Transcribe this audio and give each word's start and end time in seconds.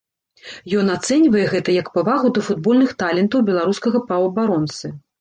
Ён 0.83 0.87
ацэньвае 0.93 1.43
гэта 1.53 1.69
як 1.77 1.93
павагу 1.99 2.33
да 2.39 2.47
футбольных 2.49 2.99
талентаў 3.05 3.39
беларускага 3.55 4.07
паўабаронцы. 4.13 4.97